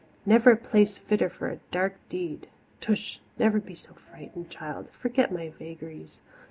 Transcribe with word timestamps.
Never 0.25 0.55
was 0.55 0.63
place 0.67 0.97
fitter 0.97 1.29
for 1.29 1.47
a 1.47 1.59
dark 1.71 1.93
deed! 2.09 2.47
Tush! 2.79 3.19
never 3.37 3.59
be 3.59 3.75
so 3.75 3.93
frightened, 3.93 4.49
child 4.49 4.89
forget 4.89 5.31
my 5.31 5.49
vagaries. 5.49 6.21